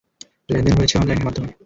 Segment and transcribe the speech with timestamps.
[0.49, 1.49] লেনদেন হয়েছে অনলাইনের মাধ্যমে।